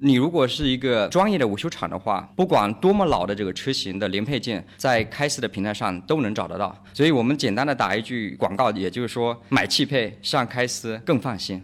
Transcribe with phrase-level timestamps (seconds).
[0.00, 6.72] 你如果是一个专业的维修厂的话，不管多么老的这个车型的零配件，在开司的平台上都能找得到。
[6.94, 11.60] 所以我们简单的打一句广告，也就是说，买汽配上开司更放心。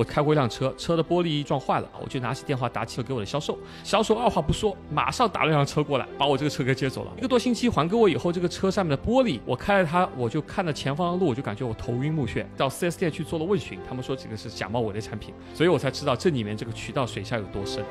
[0.00, 7.12] 我开过一辆车，车的玻璃撞坏了，我就拿起电话打起了给我的销售，销售二话不说，马上打了辆车过来，把我这个车给接走了。
[7.18, 12.46] 一个多星期还给我以后，这个车上面的玻璃，我开了它，我就看着前方的路，我就感觉我头晕目眩。
[12.56, 17.84] 到四 S 店去做了问询，他们说这个是假冒伪劣产品，所以我才知道这里面这个渠道水下有多深。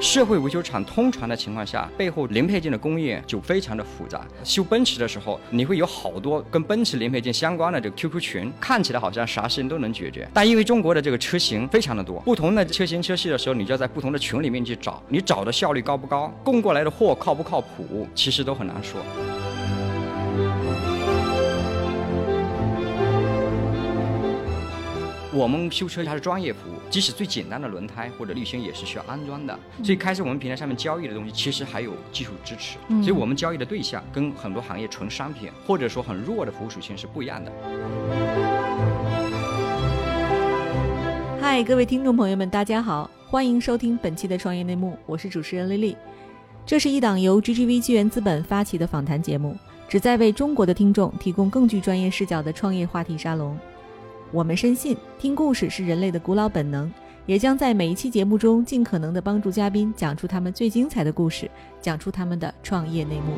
[0.00, 4.26] 社会维修厂通常的情况下，背后零配件的工业就非常的复杂。
[4.42, 10.26] 修奔驰的时候，你会有好多跟奔驰零配件相关的这个 QQ 群，看起来好像啥事情都能解决。
[10.32, 18.98] 但因为中国的这个车型非常的多，不同的车型车系的时候，你就要在不同的群里面去找，你找的效率高不高，供过来的货靠不靠谱，其实都很难说。
[25.32, 29.56] 我们修车它是专业服务，即使最简单的轮胎或者滤芯也是需要安装的。
[29.80, 32.78] 所以开始我们平台上面交易的东西，其实还有技术支持。
[33.00, 37.52] 所以我们交易的对象跟很多行业纯商品或者说很弱的服务属性是不一样的。
[41.40, 45.96] 嗨，各位听众朋友们，大家好，欢迎收听本期的创业内幕，我是主持人丽丽。
[46.66, 49.56] 这是一档由 GGV 纪元资本发起的访谈节目，
[49.88, 53.56] 旨在为中国的听众提供更具专业视角的创业话题沙龙。
[54.32, 56.88] 我们深信，听故事是人类的古老本能，
[57.26, 61.50] 也将在每一期节目中尽可能的帮助嘉宾讲出他们最精彩的故事，
[61.80, 63.32] 讲出他们的创业内幕。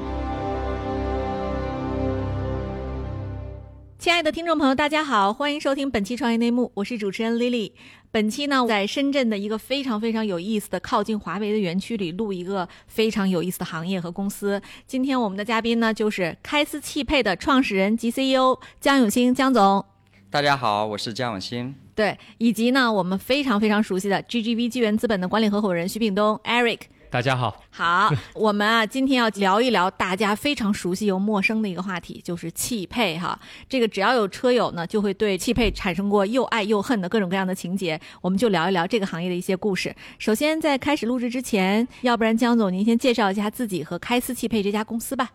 [3.99, 7.73] 亲爱的听众朋友，大家好，欢迎收听本期创业内幕，我是主持人 Lily。
[8.11, 14.61] 本期呢，在深圳的一个非常非常有意思的靠近华为的园区里录一个非常有意思的行业和公司。
[14.87, 19.92] 今天我们的嘉宾呢，就是开思汽配的创始人及 CEO 江永兴江总。
[20.33, 21.75] 大家好，我是姜永新。
[21.95, 26.79] 对，以及呢，我们非常非常熟悉的 GGV 纪元资本的管理合伙人徐炳东 Eric。
[27.11, 33.39] 大家好，好，我们啊，今天要聊一聊大家非常熟悉又陌生的一个话题，就是汽配哈。
[33.69, 38.01] 这个只要有车友呢，就会对汽配产生过又爱又恨的各种各样的情节。
[38.23, 39.95] 我们就聊一聊这个行业的一些故事。
[40.19, 45.33] 首先，在开始录制之前，要不然江总您先介绍一下自己和开思汽配这家公司吧。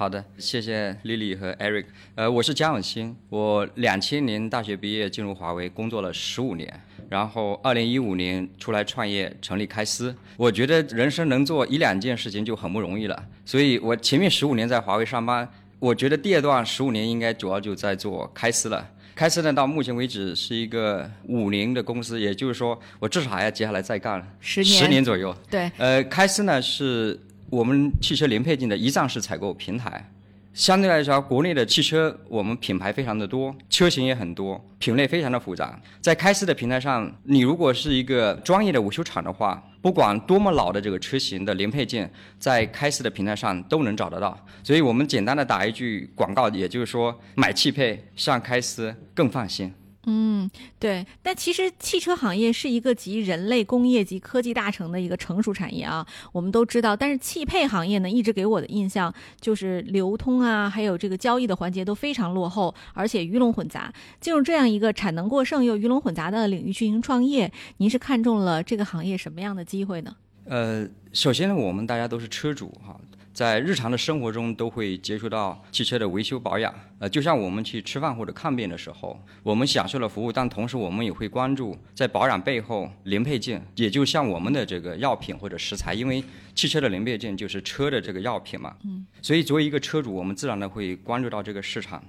[0.00, 1.84] 好的，谢谢 Lily 和 Eric。
[2.14, 10.16] 呃，我是姜永新，我两千年大学毕业进入华为工作了十五年，然后二零一五年出来创业成立开思。
[10.38, 15.46] 我觉得人生能做一两件事情就很不容易了，所以我前面十五年在华为上班，
[15.78, 18.88] 我觉得第二段十五年应该主要就在做开思了。
[19.14, 25.36] 开思呢，到目前为止是一个五年的公司，也就是说，我至少还要接下来再干十年十年左右。
[25.50, 27.20] 对，呃，开思呢是。
[27.50, 30.08] 我们汽车零配件的一站式采购平台，
[30.54, 35.80] 相对来说，国内的汽车我们品牌非常的多，车型也很多，品类非常的复杂。
[36.00, 44.38] 在开司的平台上，你如果是一个专业的维修厂的话，不管多么老的这个车型的零配件，在开司的平台上都能找得到。
[44.62, 49.72] 所以我们简单的打一句广告，也就是说，买汽配上开司更放心。
[50.12, 50.50] 嗯，
[50.80, 56.96] 对，但其实汽车行业是一个集人类工业及科技大成的一个成熟产业啊，我们都知道。
[56.96, 63.92] 但是汽配行业呢，一直给我的印象就是流通啊，还有这个交易的环节都非常落后，而且鱼龙混杂。
[64.20, 70.16] 进入这样一个产能过剩又鱼龙混杂的领域进行创业，您是看中了这个行业什么样的机会呢？
[70.46, 72.98] 呃，首先呢，我们大家都是车主哈。
[73.40, 86.22] 在日常的生活中都会接触到汽车的维修保养，呃，就像我们去吃饭或者看病的时候，我们享受了服务，但同时我们也会关注在保养背后零配件，也就像我们的这个药品或者食材，因为
[86.54, 92.04] 汽车的零配件就是车的这个药品嘛，嗯，所以作为一个车主，我们自然的会关注到这个市场。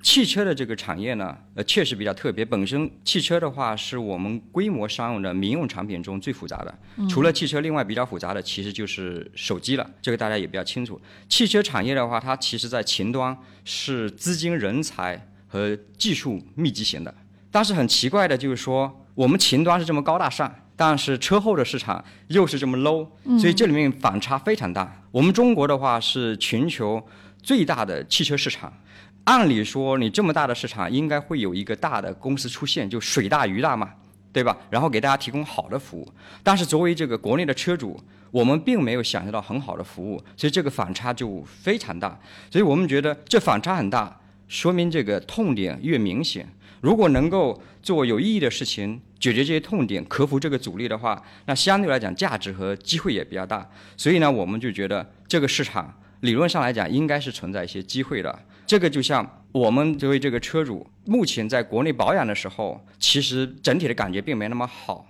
[0.00, 2.44] 汽车的这个产业呢，呃，确实比较特别。
[2.44, 6.78] 本身汽车的话，是我们规模商用的民用产品中最复杂的。
[7.08, 9.90] 除了汽车，另外比较复杂的其实就是手机了。
[10.00, 11.00] 这个大家也比较清楚。
[11.28, 17.12] 汽车产业的话，它其实在前端是资金、人才和技术密集型的。
[17.50, 23.08] 但是很奇怪的就是说，我们前端是这么高大上，但是车后的市场又是这么 low，
[23.38, 25.02] 所以这里面反差非常大。
[25.10, 27.04] 我们中国的话是全球
[27.42, 28.72] 最大的汽车市场。
[29.28, 33.90] 按理说，你这么大的市场，应该会有一个大的公司出现，就水大鱼大嘛，
[34.32, 34.56] 对吧？
[34.70, 36.10] 然后给大家提供好的服务。
[36.42, 42.18] 但是作为这个国内的车主，我们并没有享受到很好的服务，所以这个反差就非常大。
[42.50, 46.48] 所以我们觉得这反差很大，说明这个痛点越明显。
[46.80, 53.68] 如果能够做有意义的事情，解决这些痛点，克服这个阻力的话，那相对来讲价值和机会也比较大。
[53.94, 55.94] 所以呢，我们就觉得这个市场。
[56.22, 58.36] 理论上来讲应该是存在一些机会的。
[58.68, 65.06] 这个就像我们作为这个车主，目前在国内保养的时候，其实整体的感觉并没那么好。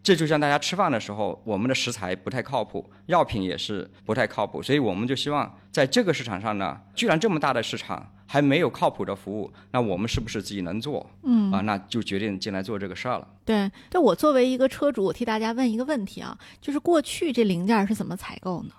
[0.00, 11.10] 这就像大家吃饭的时候，我们的食材不太靠谱，药品也是不太靠谱，所以我们就希望在这个市场上呢，居然这么大的市场还没有靠谱的服务，那我们是不是自己能做？
[11.24, 13.26] 嗯啊，那就决定进来做这个事儿了。
[13.44, 18.70] 对，就我作为一个车主，我替大家问一个问题啊，就是过去这零件是怎么采购呢？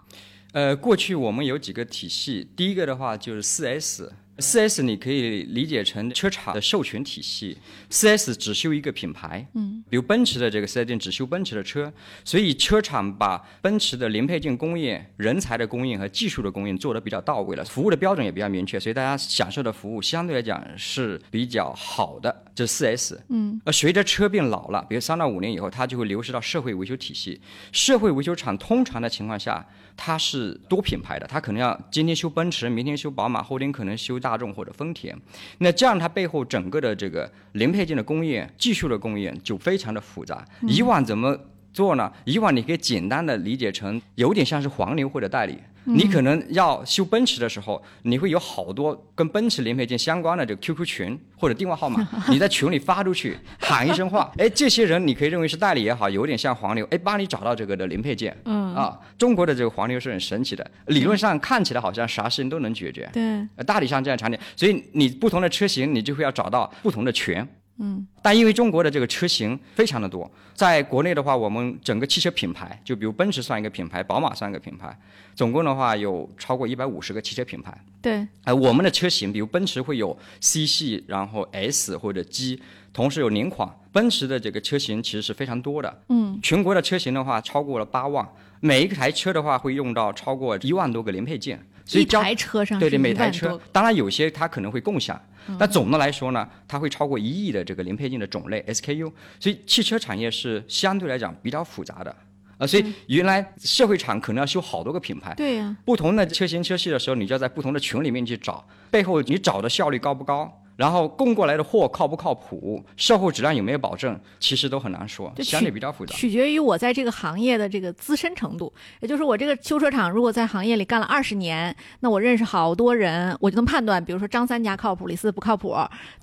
[0.51, 4.11] 呃，过去我们有几个体系，第一个的话就是四 S。
[4.39, 7.55] 四 S 你可以理解成车厂的授权体系，
[7.91, 11.93] 四 S 只修一个品牌，嗯，比如奔驰的这个四 S 店只修奔驰的车，
[12.25, 22.45] 所以车厂把奔驰的零配件供应、人才的供应和技术的供应做得比较到位了，服务的标准也比较明确，所以大家享受的服务相对来讲是比较好的。
[22.55, 27.39] 这四 S，嗯，而随着车变老了，比如三到五年以后，它就会流失到社会维修体系。
[27.71, 29.63] 社会维修厂通常的情况下，
[29.95, 35.15] 它是多品牌的，它可能要今天修奔驰，明天修宝马，后天可能修大众或者丰田。
[35.59, 40.45] 那这样它背后整个的这个零配件的供应、技术的供应就非常的复杂。
[40.67, 41.37] 以往怎么
[41.73, 42.11] 做呢？
[42.25, 45.57] 以往你可以简单的理解成有点像是黄牛或者代理。
[45.85, 58.35] 你可能要修奔驰的时候，你会有好多跟奔驰零配件相关的这个 QQ 群或者电话号码， 你在群里发出去喊一声话， 哎，这些人你可以认为是代理也好，有点像黄牛，哎，帮你找到这个的零配件。
[58.45, 63.09] 嗯啊，中国的这个黄牛是很神奇的，理论上看起来好像啥事情都能解决。
[63.11, 67.45] 对，大体上这样场景，所以你不同的车型，你就会要找到不同的群。
[67.77, 74.95] 嗯，但因为中国的这个车型非常的多，在国内的话，我们整个汽车品牌，就比如奔驰算一个品牌，宝马算一个品牌，
[75.35, 77.75] 总共的话有超过一百五十个汽车品牌。
[78.01, 82.61] 对，哎，我们的车型，比如奔驰会有 C 系，然后 S 或者 G，
[82.93, 83.67] 同时有零款。
[83.91, 86.03] 奔驰的这个车型其实是非常多的。
[86.09, 88.25] 嗯，全国的车型的话超过了八万，
[88.61, 91.59] 每一台车的话会用到超过一万多个零配件。
[91.93, 95.19] 一台车上对对，每台车，当然有些它可能会共享，
[95.59, 102.15] 但总的来说呢，它会超过一亿的这个零配件的种类 SKU，所以汽车产业是相对来讲比较复杂的，
[102.57, 110.60] 啊，所以原来社会厂可能要修好多个品牌，对呀，不同的车型车系的时候，你就要在不同的群里面去找，背后你找的效率高不高？
[110.81, 116.15] 然后供过来的货靠不靠谱，售后质量有没有保证，其实都很难说，相对比较复杂。
[116.15, 125.75] 取决于我在这个行业的这个资深程度，也就是我这个修车厂如果在行业里干了二十年，那我认识好多人，我就能判断，比如说张三家靠谱，李四不靠谱，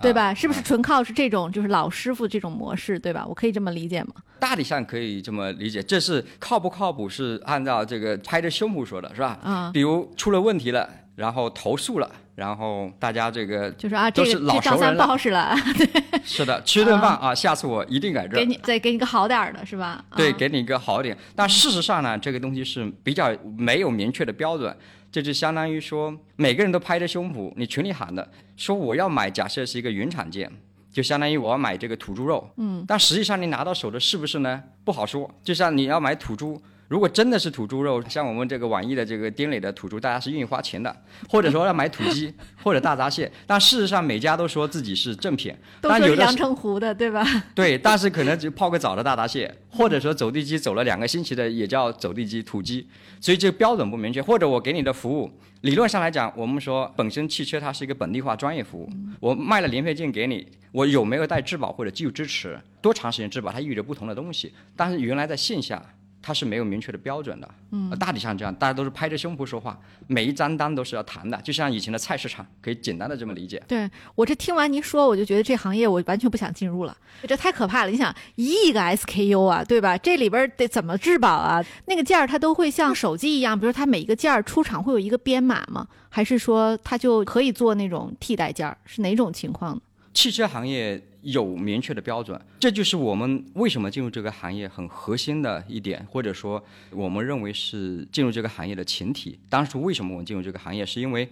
[0.02, 0.34] 对吧？
[0.34, 3.24] 是不是纯靠是这种就是老师傅这种模式，对吧？
[3.28, 4.14] 我可以这么理解吗？
[4.40, 9.38] 大体上可以这么理解，这是靠不靠谱是按照这个拍着胸脯说的，是吧？
[9.44, 9.70] 嗯。
[9.72, 12.08] 比如出了问题了，然后投诉了。
[12.36, 15.56] 然后大家这个就是啊，这个老熟人不好使了。
[16.22, 18.38] 是的，吃顿饭啊，下次我一定改正。
[18.38, 20.04] 给你再给你个好点儿的是吧？
[20.14, 21.18] 对，给你一个好点。
[21.34, 24.72] 但事实上呢，这个东西是比较没有明确的标准，
[25.10, 30.48] 这就相当于说每个人都拍着胸脯，你群里喊的说我要买，假设是一个原厂件，
[30.92, 32.48] 就相当于我要买这个土猪肉。
[32.58, 32.84] 嗯。
[32.86, 34.62] 但实际上你拿到手的是不是呢？
[34.84, 35.28] 不好说。
[35.42, 36.62] 就像你要买土猪。
[36.88, 40.94] 如果真的是土猪肉，像我们这个网易的这个丁磊的土猪，大家是愿意花钱的，
[41.28, 42.32] 或者说要买土鸡
[42.64, 47.22] 或者大闸蟹，但事实上每家都说自己是正品，都是阳澄湖的，对吧？
[47.54, 52.88] 对，但是可能就泡个澡的大闸蟹，或者说走地鸡走了两个星期的也叫走地鸡、土鸡，
[53.20, 54.22] 所以这个标准不明确。
[54.22, 55.30] 或者我给你的服务，
[55.60, 58.90] 理论上来讲，我们说本身汽车它是一个本地化专业服务，
[59.20, 64.54] 我卖了零配件给你，我有没有带质保或者技术支持，多长时间质保，它意味着不同的东西。
[64.74, 65.82] 但是原来在线下。
[66.20, 73.62] 它是没有明确的标准的，嗯，大体上这样，大家都是拍着胸脯说话，每一张单都是要谈的，就像以前的菜市场，可以简单的这么理解。
[73.68, 76.96] 对我这听完您说，我就觉得这行业我完全不想进入了，
[77.26, 77.90] 这太可怕了。
[77.90, 79.96] 你想一亿个 SKU 啊，对吧？
[79.96, 81.64] 这里边得怎么质保啊？
[81.86, 85.86] 那个件儿它都会像手机一样，比如它每一个件儿出厂会有一个编码吗？
[86.08, 88.76] 还是说它就可以做那种替代件儿？
[88.84, 89.80] 是哪种情况呢？
[90.12, 91.02] 汽车行业。
[91.22, 99.38] 有明确的标准，这就是我们为什么进入这个行业很核心的一点，或者说我们认为是进入这个行业的前提。
[99.48, 101.28] 当初为什么我们进入这个行业，是因为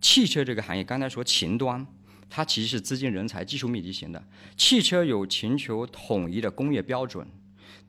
[0.00, 1.86] 汽车这个行业，刚才说前端，
[2.28, 4.22] 它其实是资金、人才、技术密集型的。
[4.56, 7.26] 汽车有全球统一的工业标准，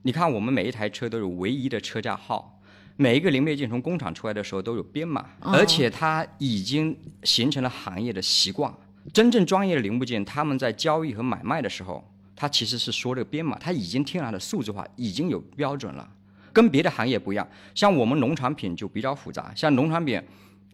[0.03, 2.61] 你看我们每一台车都有唯一的车架号，
[2.95, 8.71] 每一个零配件从工厂出来的时候都有编码，而且它已经形成了行业的习惯。
[9.13, 12.03] 真正专业的零部件，他们在交易和买卖的时候，
[12.35, 16.07] 他其实是说这个编码，他已经天然的数字化，已经有标准了，
[16.53, 17.47] 跟别的行业不一样。
[17.73, 20.21] 像我们农产品就比较复杂，像农产品，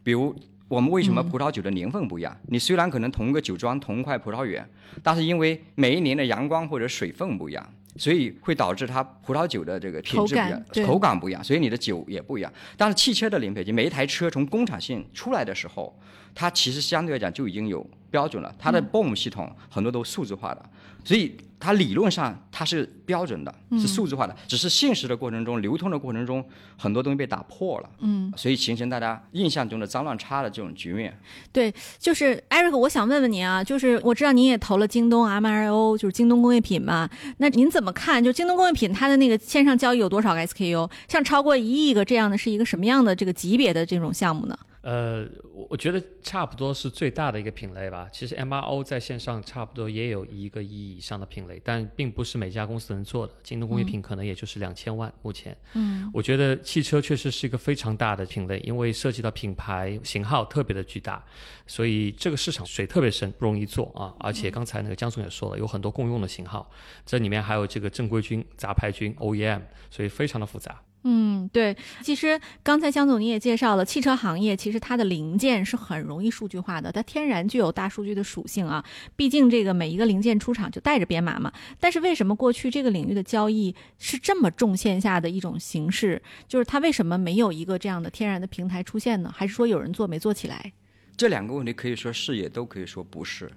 [0.04, 0.36] 比如
[0.68, 2.36] 我们为什么葡萄酒的年份不一样？
[2.48, 4.68] 你虽然可能同一个酒庄同一块葡萄园，
[5.02, 12.52] 但是因为每一年的阳光或者水分不一样，所以会导致它葡萄酒的这个品质不一样口感，不一样，所以你的酒也不一样。
[12.76, 15.98] 但是汽车的零配件，每一台车从工厂线出来的时候，
[16.34, 20.70] 它其实相对来讲就已经有标准了，它的 BOM 系统很多都数字化的，
[21.04, 26.44] 所以它理论上它是标准的，是数字化的，只是现实的过程中、流通的过程中，
[26.78, 31.18] 很多东西被打破了，嗯，所以形成大家印象中的脏乱差的这种局面。
[31.52, 38.24] 对，就是 Eric，，我想问问您啊，就是我知道您也投了京东 MRO，就是京东工业品嘛，那您怎么看？
[38.24, 40.90] 就京东工业品它的那个线上交易有多少个 SKU？
[41.08, 44.58] 像超过一亿个这样的，是一个什么样的这个级别的这种项目呢？
[44.82, 48.08] 呃，我我觉得差不多是最大的一个品类吧。
[48.14, 53.34] 其实 MRO 在线上差不多也有一个亿以上的品类，但并不是每家公司能做的。
[53.44, 55.56] 京东工业品可能也就是两千万目前。
[55.74, 61.24] 嗯，我觉得汽车确实是一个非常大的品类，因为涉及到品牌型号特别的巨大，
[61.68, 64.14] 所以这个市场水特别深，不容易做啊。
[64.20, 66.70] 而且刚才那个江总也说了，有很多共用的型号，
[67.06, 70.82] 这里面还有这个正规军、杂牌军、OEM，所以非常的复杂。
[71.08, 78.84] 嗯，对，其实刚才江总你也介绍了，汽车行业其实它的零件是很容易数据化的，它天然具有大数据的属性啊。
[79.16, 81.54] 毕竟这个每一个零件出厂就带着编码嘛。
[81.80, 86.20] 但是为什么过去这个领域的交易是这么重线下的一种形式？
[86.48, 89.32] 就是它为什么没有一个这样的天然的平台出现呢？
[89.32, 90.74] 还是说有人做没做起来？
[91.16, 93.52] 这两个问题可以说是，也都可以说不是。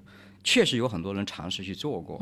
[0.45, 2.19] 确实有很多人尝试去做过，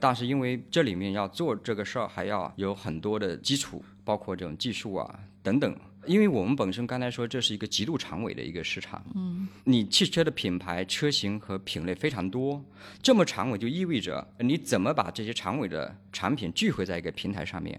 [0.00, 5.72] 但是因为这里面要做这个事儿，还要有很多的基础，包括这种技术啊等等。
[6.06, 12.60] 因为我们本身刚才说这是一个极度长尾的一个市场，嗯，你汽车的品牌、车型和品类非常多，
[13.00, 17.78] 这么长尾就意味着你怎么把这些长尾的产品聚合在一个平台上面，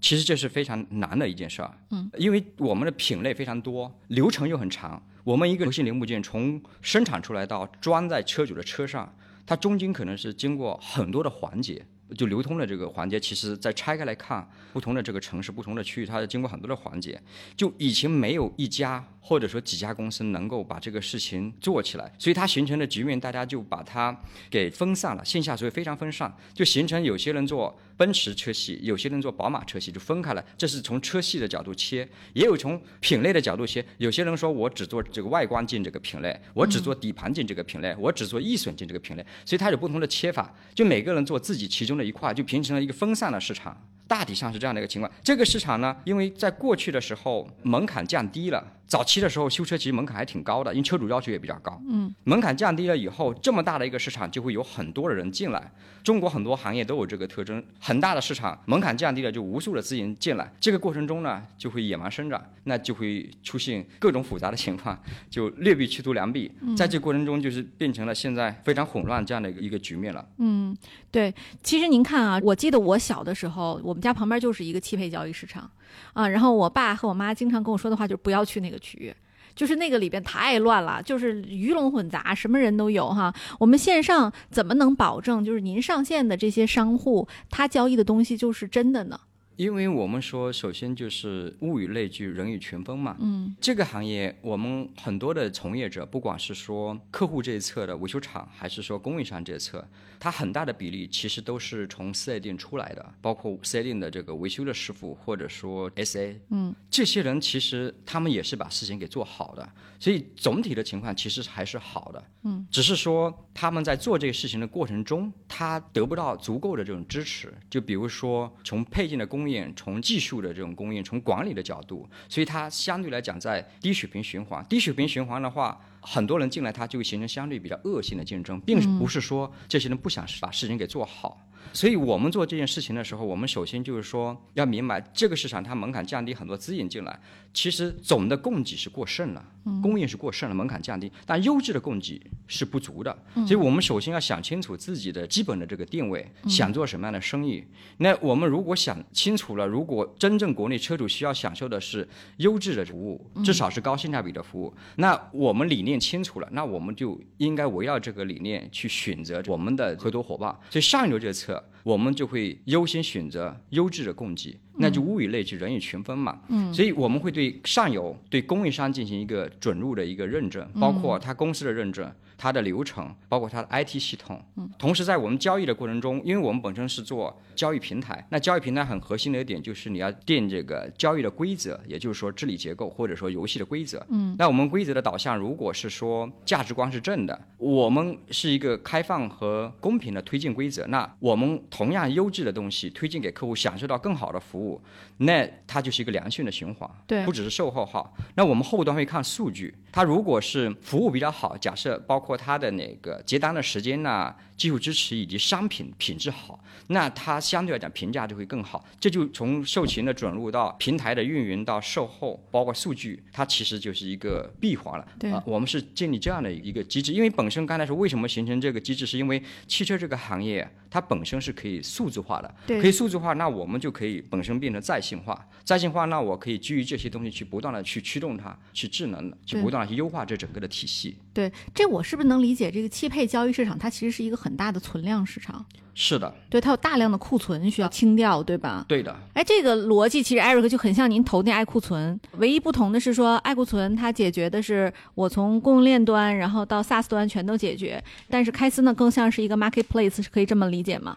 [0.00, 9.10] 其实这是非常难的一件事儿，嗯，因为我们的品类非常多，流程又很长，我们一个核心零部件从生产出来到装在车主的车上。
[9.46, 11.84] 它中间可能是经过很多的环节，
[12.16, 17.20] 就流通的这个环节，其实再拆开来看，不同的这个城市、不同的区域，它要经过很多的环节。
[17.56, 24.18] 就以前没有一家或者说几家公司能够把这个事情做起来，所以它形成的局面，大家就把它
[24.50, 30.44] 给分散了，线下所以非常分散，就形成有些人做奔驰车系，有些人做宝马车系，就分开了。
[30.56, 33.84] 这是从车系的角度切，也有从品类的角度切。
[33.98, 39.24] 有些人说我只做这个外观进这个品类，我只做底盘进这个品类，我只做易损进这个品类。
[39.44, 43.76] 所以它有不同的切法，就每个人做自己其中一块，就形成了一个分散的市场。
[44.06, 45.12] 大体上是这样的一个情况。
[45.22, 51.80] 这个市场呢，因为在过去的时候门槛降低了，早期的时候修车其实门槛还挺高的，因为车主要求也比较高。
[51.88, 55.70] 嗯，门槛降低了以后，这么大的一个市场就会有很多的人进来。
[56.02, 60.52] 中国很多行业都有这个特征，很大的市场门槛降低了，就无数的资金进来。
[60.58, 64.98] 这个过程中呢，就会野蛮生长，那就会出现各种复杂的情况，
[65.30, 66.50] 就劣币驱逐良币。
[66.76, 70.26] 在这过程中，就是变成了现在非常混乱这样的一个一个局面了。
[70.38, 70.76] 嗯，
[71.12, 71.32] 对，
[71.62, 75.70] 其实您看啊，我记得我小的时候，我们家旁边就是一个汽配交易市场，
[76.12, 79.14] 啊，然后我爸和我妈经常跟我说的话就是不要去那个区域，
[79.54, 83.34] 就是那个里边太乱了，就是鱼龙混杂，什么人都有哈。
[83.58, 89.20] 我们线上怎么能保证就是您上线的这些商户他交易的东西就是真的呢？
[89.60, 93.14] 因为我们说，首先就是物以类聚，人以群分嘛。
[93.20, 99.86] 嗯，这个行业我们很多的从业者，不管是说客户这一侧的维修厂，还是说供应商这一侧，
[100.18, 106.36] 它很大的比例其实都是从四 S 店出来的，包括四 S 店的这个维修的师傅，或者说 SA。
[106.48, 112.24] 嗯，这些人其实他们也是把事情给做好的，所以总体的情况其实还是好的。
[112.44, 117.52] 嗯，只是说他们在做这个事情的过程中，他得不到足够的这种支持。
[117.68, 119.72] 就比如说从配件的供应。
[119.74, 124.64] 从技术的这种供应，从管理的角度，所以它相对来讲在低水平循环。
[124.68, 131.49] 低水平循环的话，很多人进来，它就会形成相对比较恶性的竞争，并不是说这些人不想把事情给做好。
[131.72, 137.20] 所以我们做这件事情的时候，我们首先就是说要明白，这个市场它门槛降低，很多资源进来，
[137.54, 139.44] 其实总的供给是过剩了，
[139.82, 143.16] 供应是过剩了，门槛降低，但优质的供给是不足的。
[143.46, 147.64] 所以我们首先要想清楚自己的基本的这个定位，想做什么样的生意。
[147.98, 160.50] 那我们如果想清楚了，如果真正国内车主需要享受的是优质的服务，至少是高性价比的服务，那我们理念清楚了，那我们就应该围绕这个理念去选择我们的合作伙伴。
[160.68, 161.64] 所以上游这侧。
[161.82, 166.38] 我们就会优先选择优质的供给，那就物以类聚，人以群分嘛。
[166.48, 172.12] 嗯，所以我们会对上游、对供应商进行一个准入的一个认证，包括他公司的认证。
[172.40, 174.42] 它的流程，包括它的 IT 系统，
[174.78, 184.02] 同时在我们交易的过程中，因为我们本身是做交易平台，那交易平台很核心的一点就是你要定这个交易的规则，也就是说治理结构或者说游戏的规则。
[184.08, 194.80] 嗯，那我们规则的导向，如果是说价值观是正的，我们是一个开放和公平的推进规则，那我们同样优质的东西推进给客户，享受到更好的服务，
[195.18, 196.90] 那它就是一个良性的循环。
[197.06, 198.14] 对不只是售后好。
[198.36, 208.84] 那我们后端会看数据，它如果是服务比较好，假设包括它的那个接单的时间呢、技术支持以及商品品质好，那它相对来讲评价就会更好。
[209.00, 215.08] 这就从售前的准入到平台的运营到售后，包括数据，它其实就是一个闭环了。
[215.18, 231.16] 对啊我们是建立这样的一个机制，因为本身刚才说为什么形成这个机制，是因为汽车这个行业它本身是可以数字化的，对可以数字化，那我们就可以本身变成在线化，在线化，那我可以基于这些东西去不断的去驱动它，去智能的，去不断的去优化这整个的体系。
[231.32, 232.70] 对，这我是不是能理解？
[232.70, 235.64] 这个汽配交易市场它其实是一个很大的存量市场，
[235.94, 238.84] 是的，对，它有大量的库存需要清掉，对吧？
[238.88, 251.16] 对的，哎，这个逻辑其实 Eric 就很像您投那爱库存，唯一不同的是说，爱库存它解决的是我从供应链端，然后到 SaaS 端全都解决，但是开司呢更像是一个 marketplace，是可以这么理解吗？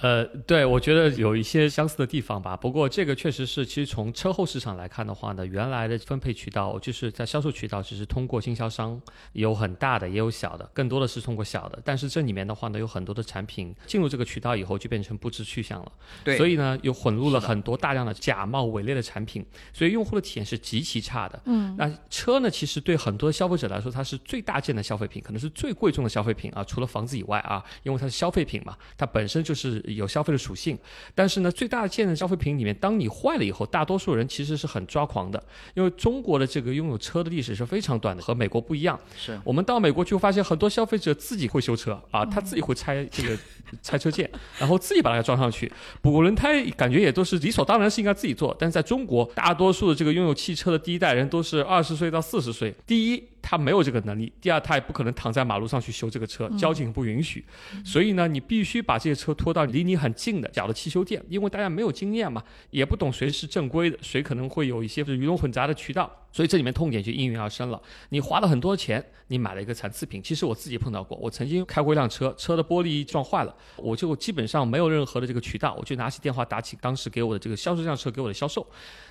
[0.00, 2.56] 呃，对，我觉得有一些相似的地方吧。
[2.56, 9.00] 不过这个确实是，其实从车后市场来看的话呢，原来的分配渠道就是在销售渠道，只是通过经销商，
[9.32, 11.78] 有很大的，也有小的，更多的是通过小的。
[11.84, 15.92] 但是这里面的话呢，有很多的产品进入这个渠道以后，就变成不知去向了。
[16.24, 21.40] 对，所以呢，又混入了很多大量的假冒伪劣的产品，所以用户的体验是极其差的。
[21.44, 30.78] 嗯，那车呢，其实对很多消费者来说，它是最大件的消费品，可能是最贵重的消费品啊，除了房子以外啊，因为它是消费品嘛，它本身就是有消费的属性。
[31.14, 35.42] 但是呢，最大件的消费品里面，当你坏了以后，大多数人其实是很抓狂的，
[35.74, 38.98] 因为中国的这个拥有车的历史是非常短的，和美国不一样。
[39.16, 43.36] 是我们到美国去会发现，很多消费者自己会修车啊，他自己会拆这个
[43.82, 45.70] 拆车件，然后自己把它装上去。
[46.00, 52.74] 补轮胎感觉也都是理所当然是应该自己做，但是在中国，大多数的这个拥有汽车的第一代人都是二十岁到四十岁。
[52.86, 57.44] 第一，他没有这个能力；第二，他也不可能躺在马路上去修这个车，交警不允许。
[57.84, 66.10] 所以呢，你必须把这些车拖到离你很近的小的汽修店，因为大家没有经验嘛，也不懂谁是正规的，谁可能会有一些鱼龙混杂的渠道。
[66.32, 67.82] 所以这里面痛点就应运而生了。
[68.10, 70.22] 你花了很多钱，你买了一个残次品。
[70.22, 78.64] 其实我自己碰到过，我曾经开过一辆车，车的玻璃撞坏了，我就基本上没有任何的这个渠道，我就拿起电话打起当时给我的这个销售这辆车给我的销售，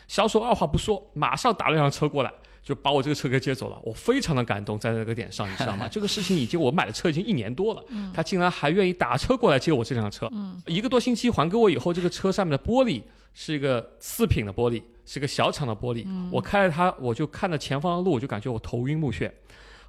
[0.08, 2.32] 销售二话不说，马上打了辆车过来。
[2.62, 5.88] 就把我这个车给接走了，我非常的感动，在这个点上，你知道吗？
[5.92, 10.30] 这个事情已经我买的车已经一年多了，他竟然还愿意打车过来接我这辆车，
[10.66, 13.02] 一个多星期还给我以后，这个车上面的玻璃
[13.34, 16.06] 是一个次品的玻璃，是个小厂的玻璃。
[16.32, 19.32] 我开着它，我就看着前方的路，我就感觉我头晕目眩。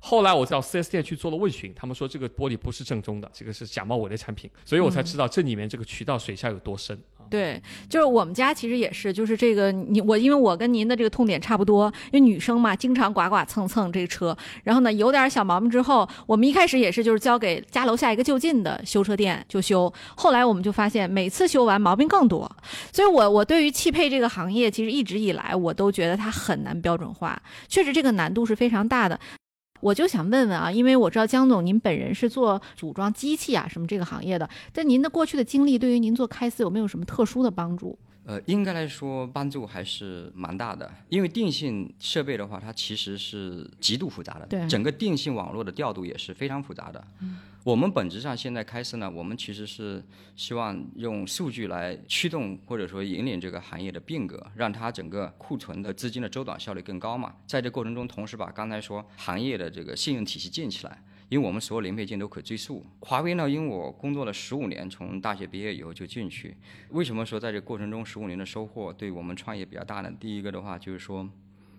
[0.03, 7.29] 后来我到 4S 店去做了问询，他们说这个玻璃不是正宗的，这个是假冒伪劣产品，所以我才知道这里面这个渠道水下有多深啊。
[7.31, 22.51] 对，就是我们家其实也是，就是这个你我，因为我跟您的这个痛点差不多，因为女生嘛，经常刮刮蹭蹭这个车，然后呢有点小毛病之后，我们一开始也是就是交给家楼下一个就近的修车店就修，后来我们就发现每次修完毛病更多，
[22.91, 29.21] 所以我我对于汽配这个行业，其实一直以来我都觉得它很难标准化，确实这个难度是非常大的。
[29.81, 37.99] 我就想问问啊，因为我知道江总您本人是做组装机器啊什么这个行业的，但您的过去的经历对于您做开司有没有什么特殊的帮助？
[38.27, 47.03] 呃，应该来说帮助还是蛮大的，因为电信设备的话，它其实是极度复杂的，对整个电信网络的调度也是非常复杂的。
[47.63, 50.03] 我们本质上现在开始呢，我们其实是
[50.35, 57.37] 希望用数据来驱动或者说引领这个行业的变革，让它整个库存的资金的周转效率更高嘛。
[57.47, 61.05] 在这过程中，同时把刚才说行业的这个信用体系建起来。
[61.29, 62.85] 因为我们所有零配件都可追溯。
[62.99, 66.57] 华为呢，因为我工作了十五年，从大学毕业以后就进去。
[66.89, 70.11] 为什么说在这过程中十五年的收获对我们创业比较大呢？
[70.19, 71.29] 第一个的话就是说。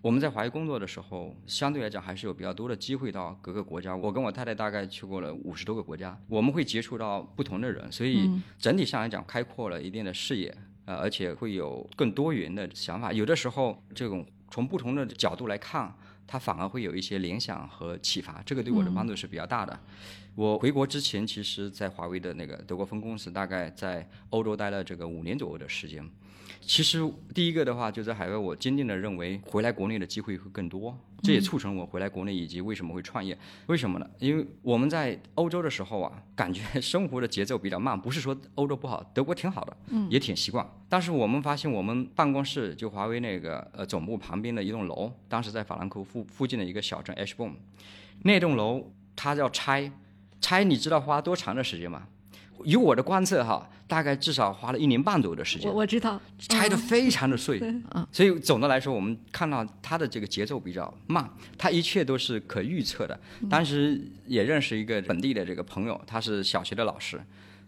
[0.02, 3.96] 我们在华裔工作的时候，相对来讲还是有比较多的机会到各个国家。
[3.96, 13.14] 我跟我太太大概去过了五十多个国家，我们会接触到不同的人，所以整体上来讲开阔了一定的视野，呃，而且会有更多元的想法。
[13.14, 15.94] 有的时候，这种从不同的角度来看，
[16.26, 19.80] 它反而会有一些联想和启发，这个对我的帮助是比较大的。
[20.36, 26.08] 我回国之前，其实在华为的那个德国分公司，大概在欧洲待了这个五年左右的时间。
[26.62, 27.00] 其实
[27.34, 33.38] 第一个的话，就在海外，我坚定的认为回来国内的机会会更多，这也促成我回来国内以及为什么会创业。
[33.66, 34.10] 为什么呢？
[34.20, 39.76] 因为我们在欧洲的时候啊，感觉 生活的节奏比较慢，不是说欧洲不好，德国挺好的，
[40.10, 40.66] 也挺习惯。
[40.88, 47.56] 但是我们发现，我们办公室就华为那个呃总部旁边的一栋楼，当时在法兰克福附附近的一个小镇 H b o m
[48.24, 49.92] 那栋楼它要拆，
[50.42, 52.04] 拆你知道花多长的时间吗？
[52.64, 55.78] 以我的观测哈，大概至少花了一年半左右的时间我。
[55.78, 61.28] 我知道，拆的非常的碎，嗯所以总的来说，我们看到它的这个节奏比较慢，
[61.58, 63.20] 它一切都是可预测的。
[63.50, 67.20] 当时也认识一个本地的这个朋友，他是小学的老师，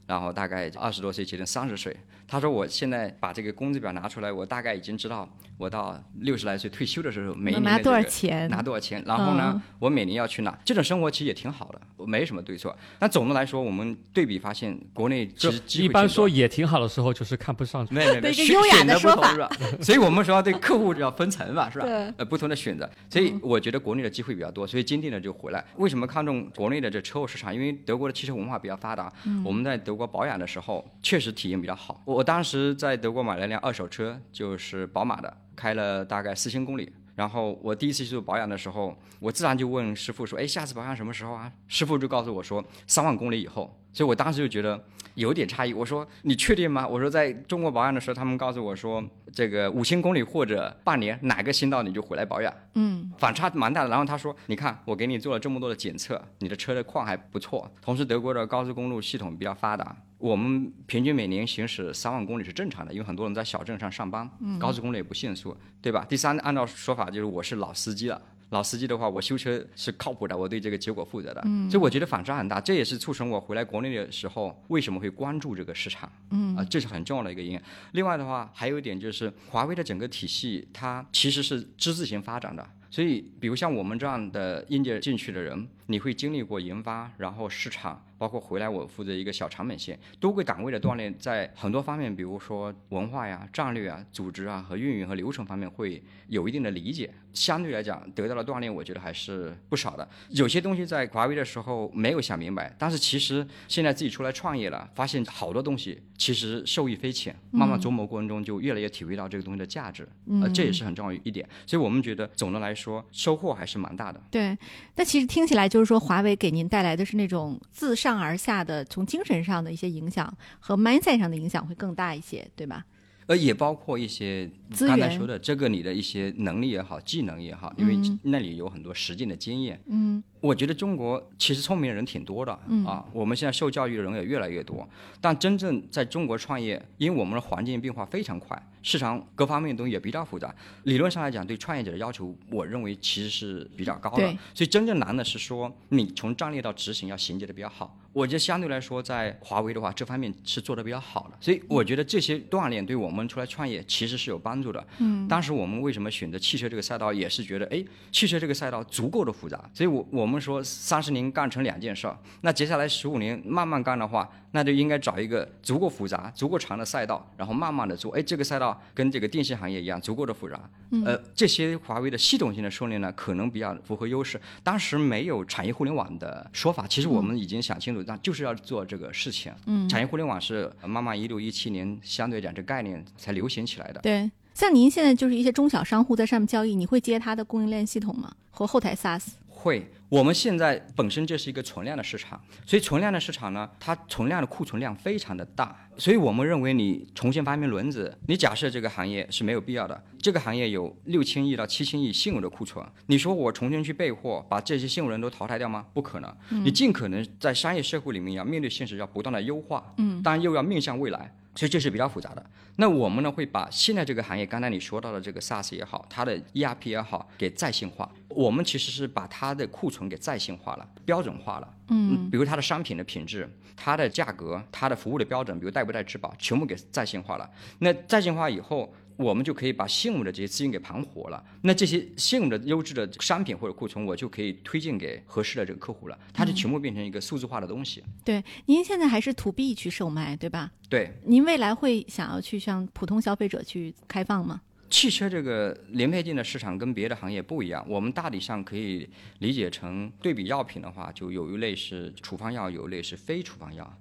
[0.05, 1.95] 然后大概二十多岁接近三十岁。
[2.25, 8.49] 他说我现在把这个工资表拿出来，我大概已经知道我到六十来岁退休的时候每一年的、拿多少钱？
[8.49, 10.57] 拿多少钱，然后呢，嗯我每年要去哪？
[10.63, 12.75] 这种生活其实也挺好的，没什么对错。
[12.97, 17.85] 但总的来说，我们对比发现，国内其实机会一般说也挺好的时候，就是看不上。
[17.91, 19.49] 没有没有选择不的说法同是吧？
[19.83, 21.85] 所以我们说要对客户要分层嘛，是吧？
[21.85, 25.63] 对呃，不同的选择，所以我觉得国内的机会比较多，所以坚定的就回来。
[25.75, 27.53] 为什么看重国内的这车后市场？
[27.53, 29.11] 因为德国的汽车文化比较发达，
[29.45, 32.01] 我们在德国保养的时候确实体验比较好。
[32.05, 36.91] 我当时在德国买了辆二手车，就是宝马的，开了大概四千公里。
[37.15, 44.83] 然后我第一次去做保养的时候，我自然就问师傅说：“哎，下次保养什么时候啊？”师傅就告诉我说：“三万公里以后。”所以我当时就觉得
[45.15, 45.73] 有点诧异。
[45.73, 53.89] 我说：“你确定吗？”我说：“在中国保养的时候，他们告诉我说，这个五千公里或者半年哪个新到你就回来保养。”嗯，反差蛮大的。
[53.89, 57.69] 然后他说：“你看，我给你做了这么多的检测，你的车的况还不错。
[57.81, 66.05] 同时，德国的高速公路系统比较发达，我们平均每年行驶三万公里是正常的，因为很多人在小镇上上班，高速公路也不限速，对吧？
[66.09, 77.59] 第三，按照说法就是我是老司机了。”老司机的话，我修车是靠谱的，我对这个结果负责的，所以我觉得反差很大，这也是促成我回来国内的时候为什么会关注这个市场，嗯啊、这是很重要的一个因。
[77.93, 82.67] 另外的话，还有一点就是华为的整个体系，它其实是之字形发展的。
[82.91, 97.13] 所以，比如像我们这样的应届进去的人，你会经历过研发，然后市场，包括回来我负责一个小长本线，多个岗位的锻炼，在很多方面，比如说文化呀、战略啊、组织啊和运营和流程方面会有一定的理解。
[97.33, 100.07] 相对来讲，得到的锻炼，我觉得还是不少的。
[100.29, 107.35] 有些东西在华为的时候没有想明白，但是其实现在自己出来创业了，发现好多东西其实受益匪浅。
[107.51, 110.07] 慢慢琢磨过程中，就越来越体会到这个东西的价值，
[110.41, 111.47] 呃，这也是很重要一点。
[111.65, 114.21] 所以我们觉得总的来说收获还是蛮大的。
[114.29, 114.55] 对。
[114.95, 122.85] 那其实听起来就是说，华为给您带来的是那种自上而下的，从精神上的一些影响和 mindset 上的影响会更大一些，对吧？
[123.27, 129.81] 呃，也包括一些刚才说的这个你的一些能力也好，技能也好，因为那里有很多实践的经验。
[129.85, 132.51] 嗯，我觉得中国其实聪明的人挺多的、
[132.85, 134.85] 啊，我们现在受教育的人也越来越多，
[135.21, 140.53] 但真正在中国创业，因为我们的环境变化非常快，市场各方面的东西也比较复杂，
[140.83, 144.37] 理论上来讲，对创业者的要求，我认为其实是比较高的。
[144.53, 147.97] 所以真正难的是说，你从战略到执行要衔接的比较好。
[148.11, 151.37] 我觉得相对来说，在华为的话，这方面是做的比较好的。
[151.41, 154.85] 所以我觉得这些锻炼对我们出来创业其实是有帮助的。
[154.99, 159.67] 嗯，当时我们为什么选择汽车这个赛道，也是觉得，哎，汽车这个赛道足够的复杂。
[159.73, 168.11] 所以我我们说三十年干成两件事儿，那接下来十五年慢慢干的话，那就应该找一个足够复杂、足够长的赛道，然后慢慢的做。
[168.13, 170.59] 哎，这个赛道跟这个电信行业一样，足够的复杂。
[171.05, 174.39] 呃，这些华为的系统性的训练呢，可能比较符合优势。
[174.63, 179.51] 当时没有产业互联网的说法，其实我们已经想清楚，那就是要做这个事情。
[179.65, 183.99] 嗯，产业互联网是慢慢一六一七年相对讲这概念才流行起来的。
[184.01, 184.29] 对。
[184.53, 188.31] 像您现在就是一些中小商户在上面交易，你会接他的供应链系统吗？
[188.51, 189.29] 和后台 SaaS？
[189.63, 205.85] 会，我们现在本身就是一个存量的市场，所以存量的市场呢，它存量的库存量非常的大，所以我们认为你重新发明轮子，你假设这个行业是没有必要的，这个行业有六千亿到七千亿现有的库存，你说我重新去备货，把这些现有人都淘汰掉吗？
[205.93, 211.33] 不可能，你尽可能在商业社会里面要面对现实，要不断的优化，嗯，当然又要面向未来。
[211.55, 212.45] 所以这是比较复杂的。
[212.77, 218.09] 那我们呢会把现在这个行业，刚才你说到的这个 SaaS 也好，它的 ERP 也好，给在线化。
[218.29, 221.73] 我们其实是把它的库存给在线化了，标准化了。
[221.89, 227.47] 嗯，比如它的商品的品质、它的价格、它的服务的标准，比如带不带质保，全部给在线化了。
[227.79, 231.43] 那在线化以后，我们就可以把现有的这些资金给盘活了。
[231.61, 236.17] 那这些现有的优质的商品或者库存，我就可以推荐给合适的这个客户了。
[236.33, 238.03] 它就全部变成一个数字化的东西。
[238.25, 240.71] 对，您现在还是 to B 去售卖，对吧？
[240.89, 244.61] 对，您未来会想要去向普通消费者去开放吗？
[244.89, 253.91] 汽车这个零配件的市场跟别的行业不一样，我们大体上可以理解成对比药品的话，就有一类是处方药，有一类是非处方药。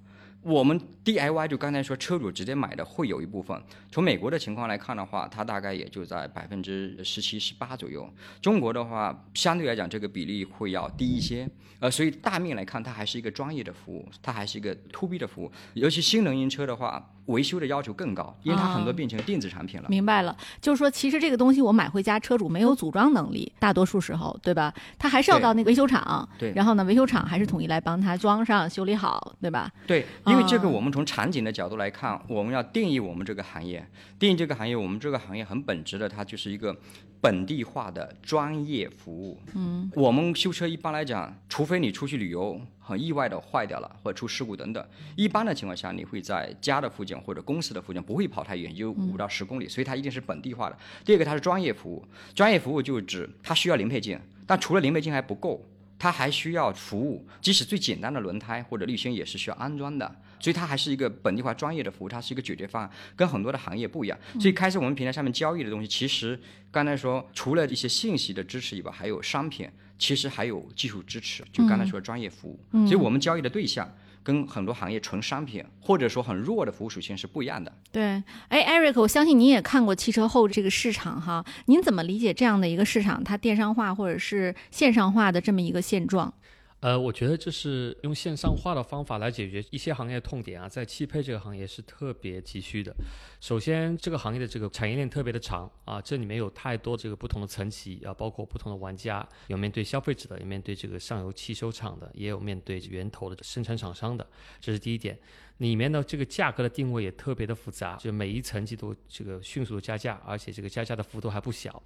[0.43, 8.13] 我们 DIY 就刚才说车主直接买的会有一部分，从美国的情况来看的话，它大概也就在百分之十七、十八左右。
[8.41, 11.49] 中国的话，相对来讲这个比例会要低一些。
[11.79, 15.53] 呃，所以大面来看，它还是一个专业的服务，它还是一个 to B 的服务。
[15.75, 19.89] 尤其新能源车的话，维修的要求更高，因为它很多啊变成电子产品了。
[19.89, 24.73] 明白了，就是说，其实这个东西我买回家，车主没有组装能力，大多数时候，对吧？
[24.99, 29.71] 他还是要到那个维修厂，对然后呢，维修厂还是统一来帮他装上、修理好，对吧？
[29.87, 36.77] 对，因为这个啊我们从场景的角度来看，我们要定义我们这个行业，定义这个行业，我们这个行业很本质的，它就是一个
[37.21, 39.41] 本地化的专业服务。
[39.55, 50.77] 嗯，我们修车一般来讲，除非你出去旅游，很意外的坏掉了或者出事故等等，一般的情况下，你会在家的附近或者公司的附近，不会跑太远，就五到十公里，所以它一定是本地化的。
[51.05, 55.65] 第二个，它是专业服务，专业服务就指它需要零配件，但除了零配件还不够。
[55.99, 64.19] 它还需要服务，即使最简单的轮胎或者滤芯也是需要安装的，所以它还是一个本地化专业的服务，它是一个解决方案，跟很多的行业不一样。
[64.41, 66.37] 所以开始我们平台上面交易的东西，其实
[66.73, 69.71] 刚才说除了一些信息的支持以外，还有商品，
[70.03, 72.59] 其实还有技术支持，就刚才说的专业服务。
[72.85, 73.89] 所以我们交易的对象
[74.25, 77.73] 跟很多行业纯商品或者说很弱的服务属性是不一样的。
[77.93, 86.35] 对，哎，Eric，我相信您也看过汽车后这个市场哈，您怎么理解这样的一个市场，它电商化或者是线上化的这么一个现状？
[86.83, 92.93] 呃，我觉得这是用线上化的方法来解决一些行业痛点啊，在汽配这个行业是特别急需的。
[93.41, 104.27] 首先，这个行业的这个产业链特别的长啊，这里面有太多这个不同的层级啊，包括不同的玩家，有面对消费者的，有面对这个上游汽修厂的，也有面对源头的生产厂商的，
[104.61, 105.17] 这是第一点。
[105.59, 111.81] 里面呢，这个价格的定位也特别的复杂，就每一层级都这个迅速的加价，而且这个加价的幅度还不小。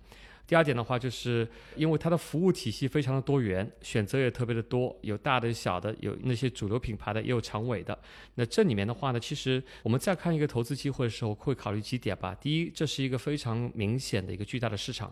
[0.47, 7.99] 第二点的话，就是因为它的服务体系非常的多元，选择也特别的多，有大的、小的，有那些主流品牌的，也有长尾的。
[8.37, 12.33] 那这里面的话呢，其实我们在看一个投资机会的时候，会考虑几点吧。
[12.41, 15.11] 第一，这是一个非常明显的一个巨大的市场；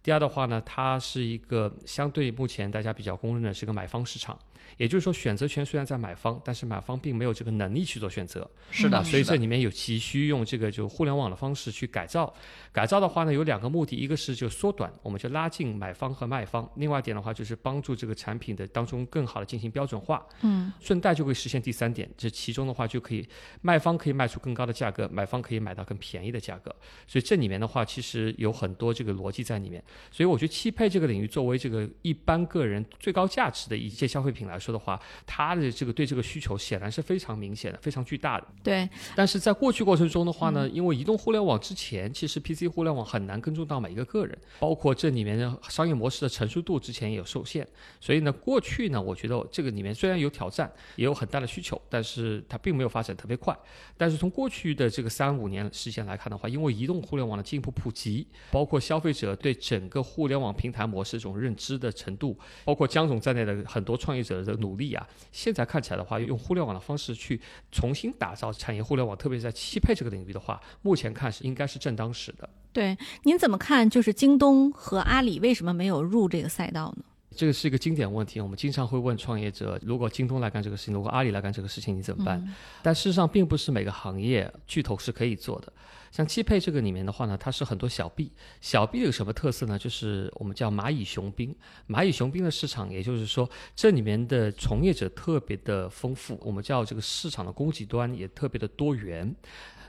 [0.00, 4.38] 第二的话呢，它是一个相对目前大家比较公认的是个买方市场。
[4.76, 8.48] 也就是说，选择权虽然在买方，但是买方并没有这个能力去做选择。
[8.70, 12.32] 是的，啊，所以这里面有急需用这个就互联网的方式去改造。
[12.72, 20.24] 改造的话呢，有两个目的，一个是就缩短，我们就拉近买方和卖方；另外一点的话，就是帮助这个产品的当中更好的进行标准化。
[20.42, 23.26] 嗯，顺带就会实现第三点，这其中的话就可以
[23.62, 26.74] 卖方可以卖出更高的价格，买方可以买到更便宜的价格。
[27.06, 29.82] 所以这里面的话，其实有很多这个逻辑在里面。
[30.10, 38.46] 所以我觉得汽配这个领域作为这个一般个人最高价值的一件消费品来说的话，它的这个对这个需求显然是非常明显的、非常巨大的。
[38.62, 47.66] 对，但是在过去过程中的话呢，因为移动互联网之前，其实 PC 互联网很难跟踪到每一个个人，包括这里面的商业模式的成熟度之前也有受限，
[48.00, 53.56] 所以呢，过去呢，我觉得这个里面虽然有挑战，也有很大的需求，但是它并没有发展特别快。
[53.96, 72.48] 但是从过去的这个三五年时间来看的话，因为移动互联网的进一步普及，包括消费者对整个互联网平台模式这种认知的程度，包括江总在内的很多创业者的努力啊，现在看起来的话，用互联网的方式去重新打造产业互联网，特别是在汽配这个领域的话，目前看是应该是正当时的。
[72.72, 73.88] 对，您怎么看？
[73.88, 77.04] 就是京东和阿里为什么没有入这个赛道呢？
[77.36, 82.54] 这个是一个经典问题，我们经常会问创业者：如果京东来干这个事情，如果阿里来干这个事情，你怎么办？
[82.82, 85.72] 但事实上，并不是每个行业巨头是可以做的。
[86.18, 89.78] 像汽配这个里面的话呢，它是很多小 B，小 B 有什么特色呢？
[89.78, 91.54] 就是我们叫蚂蚁雄兵。
[91.86, 99.32] 蚂蚁雄兵的市场，也就是说这里面的从业者特别的丰富，我们叫这个市场的供给端也特别的多元。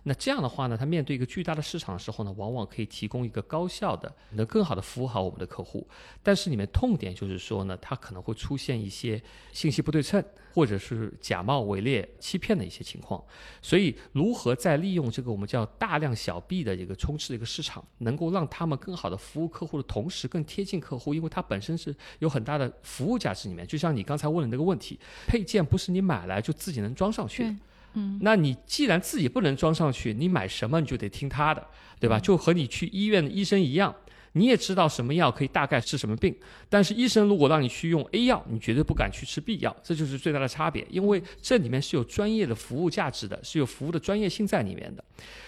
[0.03, 5.85] 那这样的话呢，它面对一个巨大的市场的时候呢，往往可以提供一个高效的，能更好的服务好我们的客户。
[6.21, 13.21] 但是里面痛点就是说呢，它可能会出现一些信息不对称，或者是假冒伪劣、欺骗的一些情况。
[13.61, 23.65] 所以，如何在利用这个我们叫大量小 B 的一个充斥的一个市场，能够让他们更好的服务客户的同时，更贴近客户，因为它本身是有很大的服务价值里面。
[23.65, 27.55] 就像你刚才问的那个问题，配件不是你买来就自己能装上去的。
[27.93, 31.65] 嗯，那你既然自己不能装上去，你买什么你就得听他的，
[31.99, 32.19] 对吧？
[32.19, 33.95] 就和你去医院的医生一样，
[34.33, 36.35] 你也知道什么药可以大概治什么病，
[36.69, 40.85] 但是医生如果让你去用 A 药，你绝对不敢去吃 B 药，这就是最大的差别。
[40.89, 45.03] 因为这里面是有专业的服务价值的，是有服务的专业性在里面的。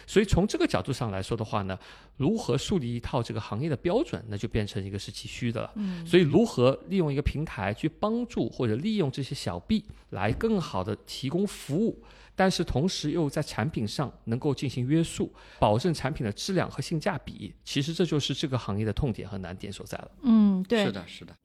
[0.08, 1.78] 所以从这个角度上来说的话呢，
[2.18, 5.72] 如何树立一套这个行业的标准，那就变成一个是急需的了。
[5.76, 12.04] 嗯，所以如何利用一个平台去帮助或者利用这些小 B 来更好的提供服务。
[12.42, 20.12] 但是同时又在产品上能够进行约束，保证产品的质量和性价比，其实这就是这个行业的痛点和难点所在了。
[20.24, 20.92] 嗯，对是。
[20.92, 21.36] 的，是的。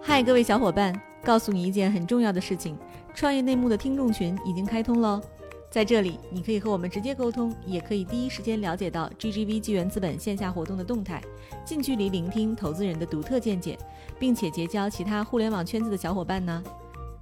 [0.00, 2.74] 嗨，各位小伙伴，告诉你一件很重要的事情：
[3.14, 5.20] 创业内幕的听众群已经开通喽。
[5.70, 11.22] 在这里，你可以和我们直接沟通，也可以第一时间了解到 GGV 纪元资本线下活动的动态，
[11.66, 13.78] 近距离聆听投资人的独特见解，
[14.18, 16.64] 并且结交其他互联网圈子的小伙伴呢。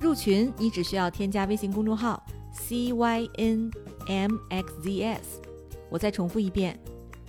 [0.01, 3.71] 入群，你只需要添加微信公众号 C Y N
[4.07, 5.43] M X Z S。
[5.91, 6.81] 我再重复一遍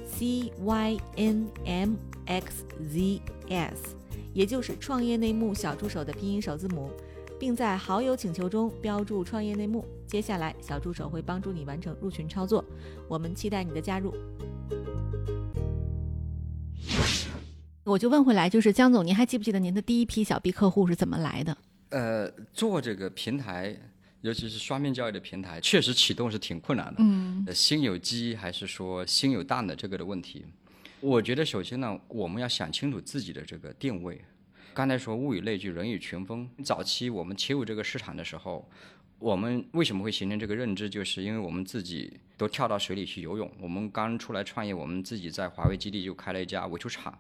[0.08, 3.96] ，C Y N M X Z S，
[4.34, 6.90] 也就是创业内幕小助手的拼音首字母，
[7.38, 9.86] 并在好友请求中标注“创业内幕”。
[10.08, 12.64] 接下来，小助手会帮助你完成入群操作。
[13.10, 14.14] 我们期待你的加入。
[17.84, 21.58] 我就问回来，就是江总，您还记不记得您的第一批小 B 客户是怎么来的？
[21.92, 23.78] 呃，做这个平台，
[24.22, 26.96] 尤其是双面教育的平台，确实启动是挺困难的。
[27.00, 30.46] 嗯，呃心有鸡还是说心有蛋的这个的问题，
[31.00, 34.22] 我觉得首先呢，我们要想清楚自己的这个定位。
[34.74, 36.50] 刚才说物以类聚，人以群分。
[36.64, 38.70] 早期我们切入这个市场的时候，
[39.22, 40.90] 我们为什么会形成这个认知？
[40.90, 43.50] 就是因为我们自己都跳到水里去游泳。
[43.62, 47.16] 我们刚出来创业，我们自己在华为基地就开了一家维修厂，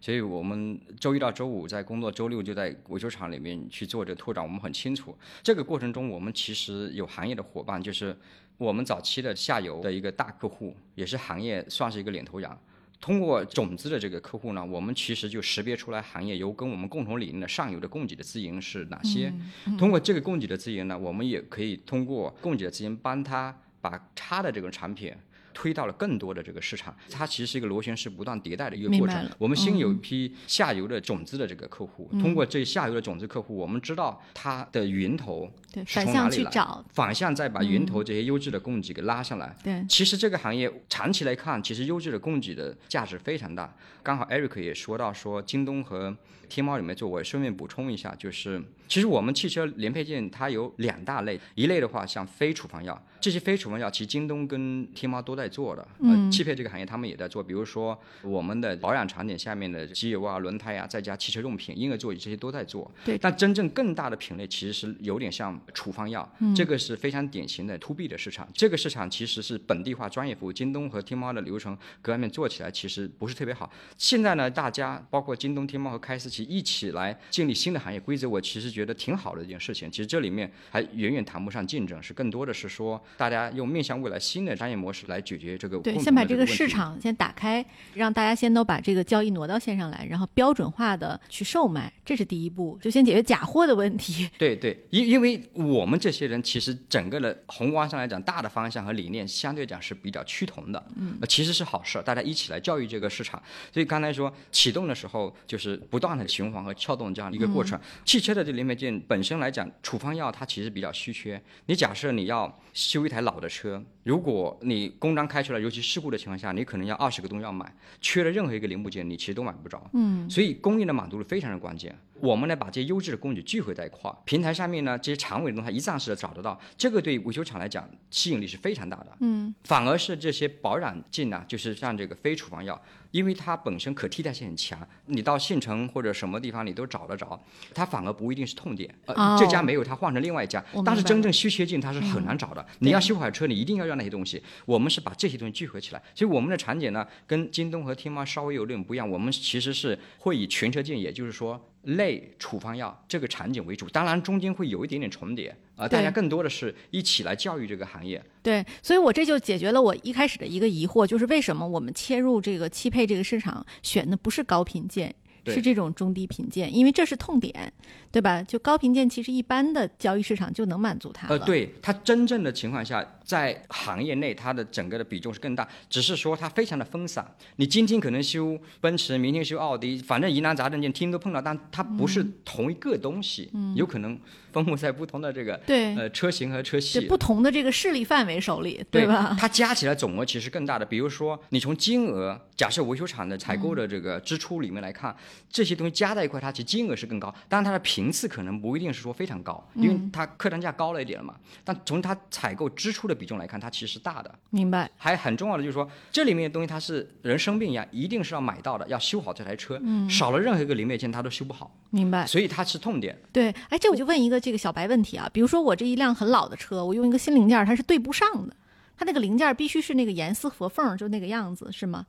[0.00, 4.42] 所以我们周一到周五在工作，周六就在维修厂里面去做这拓展。
[4.42, 8.16] 我们很清楚，这个过程中我们其实有行业的伙伴，就是
[8.58, 12.58] 我们早期的下游的一个大客户，也是行业算是一个领头羊。
[13.04, 19.30] 通过种子的这个客户呢，我们其实就识别出来行业有跟我们共同理念的上游的供给的资源是哪些。
[19.76, 25.12] 通过这个供给的资源呢，我们也可以通过供给的资源帮他把他的这个产品。
[25.54, 29.26] 推到了更多的这个市场，它其实是一个螺旋式不断迭代的一个过程。
[29.38, 35.50] 我们先有一批下游的种子的这个客户，通过这下游的种子客户，我们知道它的源头，
[35.86, 39.56] 是从哪里来，去找，反向再把源头这些优质的供给给拉上来。
[39.62, 43.74] 对，其实这个行业长期来看，其实优质的供给的价值非常大。
[44.02, 46.14] 刚好 Eric 也说到说京东和
[46.48, 62.90] 天猫里面做，我顺便补充一下，就是其实我们汽车零配件它有两大类，一类的话像非处方药，这些非处方药其实京东跟天猫都在做的，嗯，汽配这个行业他们也在做，比如说我们的保养场景下面的机油啊、轮胎啊，再加汽车用品、婴儿座椅这些都在做。
[63.04, 68.48] 对但真正更大的品类其实是有点像处方药，嗯这个是非常典型的 to B 的市场。
[68.52, 73.70] 这个市场其实是本地化专业服务，京东和天猫的流程各方面做起来其实不是特别好。
[73.96, 79.90] 现在呢，大家包括京东、天猫和开思奇一起来建立新的行业规则，我其实觉得挺好的一件事情。
[79.90, 94.28] 其实这里面还远远谈不上竞争，是更多的是说大家用面向未来新的商业模式来解决这个对，共先把这个市场先打开，让大家先都把这个交易挪到线上来，然后标准化的去售卖，这是第一步，就先解决假货的问题。
[94.36, 103.40] 对对，因因为我们这些人其实整个的宏观上来讲，大的方向和理念相对讲是比较趋同的，嗯，其实是好事，大家一起来教育这个市场。
[103.72, 107.78] 所以刚才说启动的时候，就是不断的循环和撬动这样的一个过程。
[108.04, 111.40] 汽车的这零配件本身来讲，处方药它其实比较稀缺。
[111.66, 119.90] 你假设你要修一台老的车，如果你公章开出来，尤其事故的情况下，你可能要二十个东西要买，缺了任何一个零部件，你其实都买不着。
[119.92, 121.94] 嗯，所以供应的满足率非常的关键。
[122.20, 129.16] 我们呢，把这些优质的工具聚合在一块儿，平台上面呢，这些长尾的东西一站式的找得到，这个对维修厂来讲吸引力是非常大的。
[129.20, 137.38] 嗯，反而是这些保养剂呢，就是像这个非处方药，因为它本身可替代性很强，你到县城或者什么地方你都找得着，
[137.74, 138.92] 它反而不一定是痛点。
[139.06, 142.64] 呃，哦这家没有，它换成另外一家，但是真正稀缺性它是很难找的。
[142.78, 144.42] 你要修好车，你一定要要那些东西。
[144.64, 149.08] 我们是把这些东西聚合起来，所以我们的场景呢，跟京东和天猫稍微有点不一样。
[149.08, 158.22] 我们其实是会以全车件，也就是说类处方药这个场景为主，当然中间会有一点点重叠啊、对大家更多的是一起来教育这个行业。
[158.42, 167.72] 对，所以我这就解决了我一开始的一个疑惑，就是为什么我们切入这个汽配这个市场选的不是高频件，对是这种中低频件，因为这是痛点，
[168.10, 168.42] 对吧？
[168.42, 171.36] 就高频件其实一般的交易市场就能满足它了。
[171.36, 177.26] 呃，对它真正的情况下，在行业内它的整个的比重是更大，只是说它非常的分散。
[177.56, 184.18] 你今天可能修奔驰，明天修奥迪，反正疑难杂症件天天都碰到，但它不是同一个东西，有可能
[184.52, 187.00] 分布在不同的这个对呃车型和车系。
[187.06, 189.36] 不同的这个势力范围手里，对吧？
[189.38, 190.84] 它加起来总额其实更大的。
[190.84, 195.14] 比如说，你从金额，假设维修厂的采购的这个支出里面来看，
[195.50, 201.34] 这些东西加在一块，它其实金额是更高，当然它的频次可能不一定是说非常高，因为它客单价高了一点了嘛。
[201.64, 204.32] 但从它采购支出的比重来看，它其实是大的。
[204.50, 204.90] 明白。
[204.96, 213.18] 还很重要的就是说，这里面的东西它是人生病一样，一定是要买到的，要修好这台车，少了任何一个零配件它都修不好，明白，所以它是痛点。
[213.32, 218.54] 对，哎，这我就问一个这个小白问题啊，比如说我这一辆很老的车，我用一个新零件，它是对不上的，
[218.96, 222.06] 它那个零件必须是那个严丝合缝，就那个样子，是吗？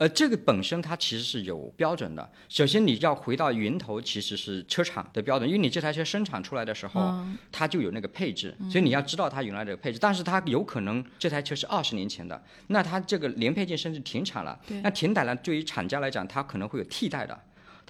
[0.00, 2.26] 呃，这个本身它其实是有标准的。
[2.48, 9.98] 首先你要回到源头，其实是车厂的标准，因为你这台车生产出来的时候，它就有那个配置，所以你要知道它原来这个配置。
[10.00, 17.38] 但是它有可能这台车是二十年前的，那它这个零配件甚至停产了，那停产了，对于厂家来讲，它可能会有替代的。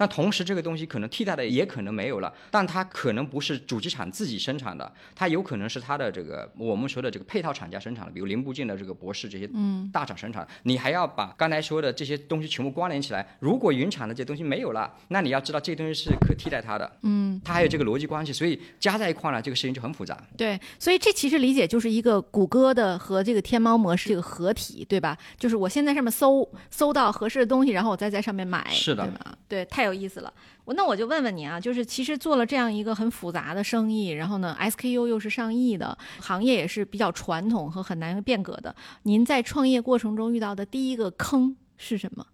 [0.01, 9.47] 但同时这个东西可能替代的也可能没有了，但它可能不是主机厂自己生产的，它有可能是它的这个我们说的这个配套厂家生产的，比如零部件的这个博士这些
[9.93, 10.47] 大厂生产。
[10.63, 13.37] 你还要把刚才说的这些东西全部关联起来。
[13.39, 20.19] 如果云厂的这些东西没有了，那你要知道这东西是可替代它的，嗯，它还有这个逻辑关系，所以加在一块呢，这个事情就很复杂。
[20.35, 25.15] 对，所以这其实理解就是一个谷歌的和这个天猫模式这个合体，对吧？
[25.37, 29.37] 就是我先在上面搜搜到合适的东西，然后我再在上面买，是的，对吧？
[29.47, 30.33] 对，太有意思了。
[30.65, 38.75] 我那我就问问你啊，就是其实做了这样一个很复杂的生意，然后呢，SKU 又是上亿的行业，也是比较传统和很难变革的。
[39.03, 42.25] 您在创业过程中遇到的第一个坑是什么？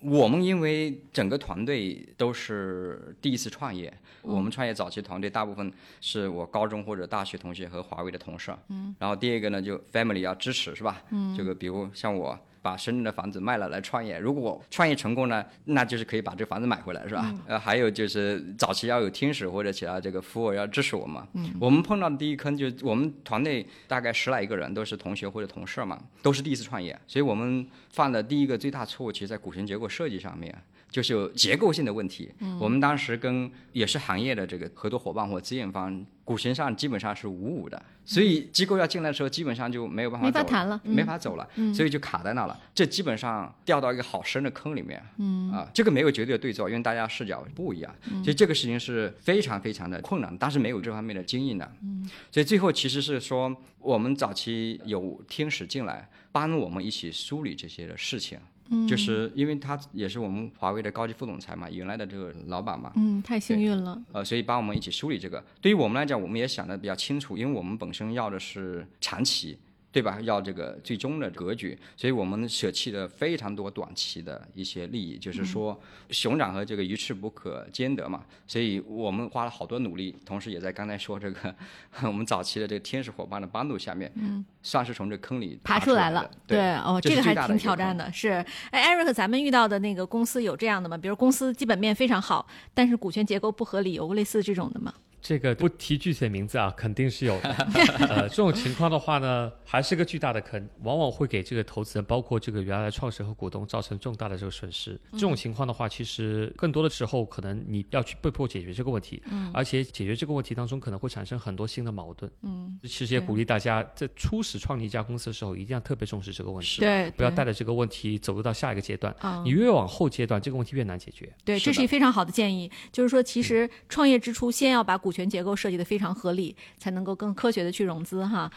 [0.00, 3.92] 我们因为整个团队都是第一次创业，
[4.22, 8.52] 我们创业早期团队大部分是我高中或者大学同学和华为的同事。
[8.68, 8.94] 嗯。
[8.98, 11.02] 然后第二个呢，就 family 要支持，是吧？
[11.10, 11.36] 嗯。
[11.36, 12.38] 这个比如像我。
[12.62, 17.34] 把深圳的房子卖了来创业，如果创业成功呢，那就是可以把这个房子买回来，是吧？
[17.46, 21.22] 呃，还有就是早期要有天使或者其他这个服务要支持我们。
[21.34, 30.56] 嗯，我们碰到的第一坑就是我们团队大概十来个人都是同学或者同事嘛，都是第一次创业，所以我们犯的第一个最大错误，其实在股权结构设计上面。
[30.92, 32.30] 就是有结构性的问题。
[32.40, 42.58] 嗯，我们当时跟也是行业的这个合作伙伴或资源方，股权上基本上是五五的，所以机构要进来的时候，基本上就没有办法没法谈了，没法走了，所以就卡在那了。
[42.74, 45.04] 这基本上掉到一个好深的坑里面。
[45.18, 51.70] 嗯，啊，这个没有绝对的对错，因为大家视角不一样，所以这个事情是非常非常的困难，当时没有这方面的经验的。
[51.82, 58.38] 嗯，所以最后其实是说，我们早期有天使进来帮我们一起梳理这些的事情。
[58.88, 62.92] 就是因为他也是我们华为的高级副总裁嘛，原来的这个老板嘛。
[62.96, 64.02] 嗯，太幸运了。
[64.12, 65.42] 呃，所以帮我们一起梳理这个。
[65.60, 69.58] 对于我们来讲，我们也想的比较清楚，因为我们本身要的是长期。
[69.92, 70.18] 对吧？
[70.22, 75.78] 要这个最终的格局，所以我们舍弃了非常多短期的一些利益，就是说
[76.08, 78.24] 熊掌和这个鱼翅不可兼得嘛。
[78.46, 81.54] 所以我们花了好多努力，同时也在刚才说这个
[82.02, 86.30] 我们早期的这个天使伙伴的帮助下面，嗯，算是从这坑里爬出来了。
[86.46, 88.10] 对，哦，这个还挺挑战的。
[88.10, 88.30] 是，
[88.70, 90.96] 哎，艾瑞克，咱们遇到的那个公司有这样的吗？
[90.96, 94.94] 比如公司基本面非常好，但是股权结构不合理，有类似这种的吗？
[95.22, 97.50] 这个不提具体的名字啊，肯定是有的。
[98.10, 105.00] 呃，这种情况的话呢，还是个巨大的坑，往往会给这个投资人，包括这个原来的创始人和股东造成重大的这个损失。
[105.12, 119.14] 这种情况的话，其实更多的时候可能你要去被迫解决这个问题，嗯，而且解决这个问题当中可能会产生很多新的矛盾，嗯，其实也鼓励大家在初始创立一家公司的时候，一定要特别重视这个问题，对，不要带着这个问题走入到下一个阶段。
[119.44, 121.32] 你越往后阶段，这个问题越难解决。
[121.44, 128.50] 对，这是一非常好的建议，就是说，其实创业之初先要把股股权结构设计的非常合理，才能够更科学的去融资哈。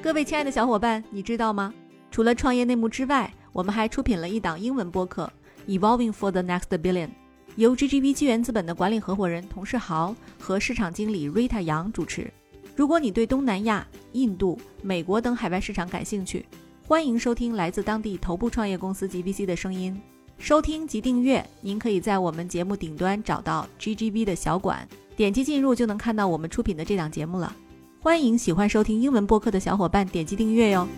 [0.00, 1.74] 各位亲爱的小伙伴，你知道吗？
[2.10, 5.30] 除了创业内幕之外，我们还出品了一档英文播客
[5.78, 7.08] 《Evolving for the Next Billion》，
[7.56, 12.32] 由 GGV 纪元资本的管理合伙人童世豪和市场经理 Rita 杨主持。
[12.74, 16.46] 如果你对东南亚、印度、美国等海外市场感兴趣，
[16.82, 20.00] 欢迎收听来自当地头部创业公司 GVC 的声音。
[20.40, 27.54] 收听及订阅，您可以在我们节目顶端找到 GGV 的小馆，点击进入就能看到我们出品的这档节目了。
[28.00, 30.88] 欢迎喜欢收听英文播客的小伙伴点击订阅哟。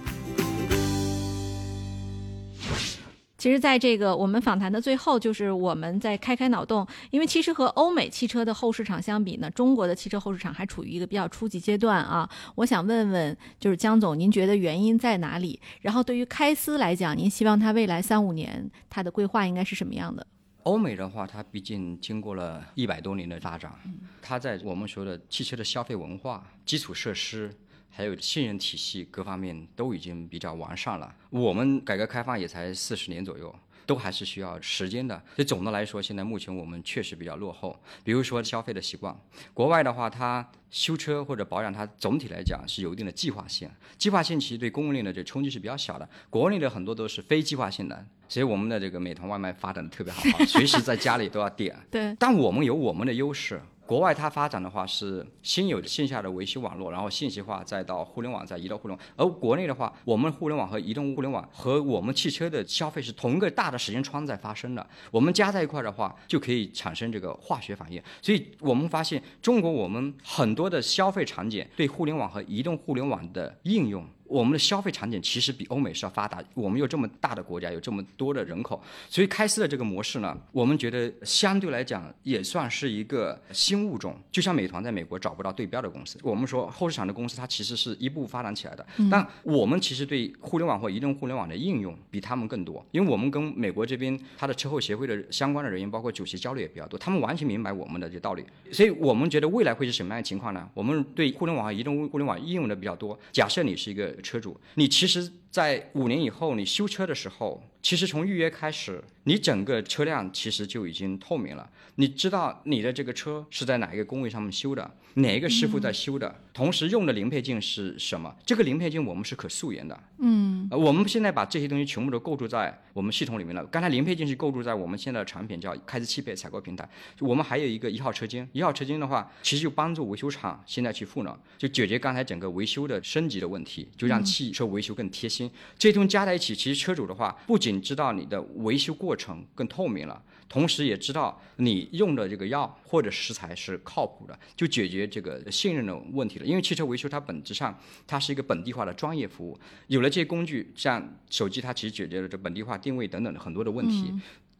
[3.42, 12.30] 其实，在这个我们访谈的最后，就是我们在开开脑洞，因为其实和欧美汽车的后市场相比呢，中国的汽车后市场还处于一个比较初级阶段啊。
[12.54, 15.60] 我想问问，就是江总，您觉得原因在哪里？
[15.80, 20.24] 然后对于开司来讲，您希望它未来三五年它的规划应该是什么样的？
[20.62, 23.72] 欧美的话，它毕竟经过了一百多年的发展，
[24.20, 27.52] 它在我们说的汽车的消费文化、基础设施。
[27.94, 31.14] 还有信任体系各方面都已经比较完善了。
[31.28, 35.14] 我们改革开放也才四十年左右，都还是需要时间的。
[35.36, 37.78] 所以总的来说，现在目前我们确实比较落后。
[38.02, 39.14] 比如说消费的习惯，
[39.52, 43.68] 国外的话，它修车或者保养，它总体来讲是有一定的计划性。
[43.98, 46.08] 计划性其实对供应链的这冲击是比较小的。
[46.30, 51.76] 国内的很多都是非计划性的，所以我们的这个美团外卖发展的特别好， 随时在家里都要点。
[51.90, 52.16] 对。
[52.18, 53.60] 但我们有我们的优势。
[53.84, 59.06] 国外它发展的话是先有线下的维修网络，然后信息化，再到互联网，再移动互联网。
[59.16, 64.86] 而国内的话，我们互联网和移动互联网和我们汽车的消费是同一个大的时间窗在发生的。
[65.10, 68.02] 我们加在一块的话，就可以产生这个化学反应。
[68.22, 74.06] 所以我们发现，中国我们很多的消费场景对互联网和移动互联网的应用。
[74.32, 76.42] 我们的消费场景其实比欧美是要发达。
[76.54, 84.16] 我们有这么大的国家，有这么多的人口，所以开司的这个模式呢，我们觉得相对来讲也算是一个新物种。
[84.30, 100.66] 就像美团在美国找不到对标的公司，我们说后市场的公司它其实是一步发展起来的，但我们其实对互联网或移动互联网的应用比他们更多，因为我们跟美国这边它的车后协会的相关的人员，包括主席交流也比较多，他们完全明白我们的这道理，所以我们觉得未来会是什么样的情况呢？
[100.72, 103.18] 我们对互联网和移动互联网应用的比较多。
[103.30, 105.32] 假设你是一个车主，你其实。
[105.52, 111.68] 在五年以后，你修车的时候，其实从预约开始，你整个车辆其实就已经透明了。
[111.96, 118.34] 你知道你的这个车是在哪一个工位上面修的，哪一个师傅在修的，同时用的零配件是什么？
[118.46, 120.02] 这个零配件我们是可溯源的。
[120.20, 123.62] 嗯，我们现在把这些东西全部都构筑在我们系统里面了。
[123.66, 126.88] 刚才零配件是构筑在我们现在的产品叫开支汽配采购平台。
[127.20, 135.41] 我们还有一个一号车间，一号车间的话，其实就帮助维修厂现在去赋能，就解决刚才整个维修的升级的问题，就让汽车维修更贴心。
[135.41, 135.41] 这
[135.78, 146.44] 这些东西加在一起，其实车主的话，不仅知道你的维修过程更透明了，同时也知道你用的这个药或者食材是靠谱的，就解决这个信任的问题了。
[146.44, 154.12] 因为汽车维修它本质上它是一个本地化的专业服务，有了这些工具，像手机它其实解决了这本地化定位等等的很多的问题。